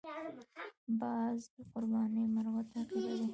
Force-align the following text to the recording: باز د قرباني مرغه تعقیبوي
باز 0.99 1.39
د 1.55 1.55
قرباني 1.71 2.23
مرغه 2.33 2.61
تعقیبوي 2.71 3.27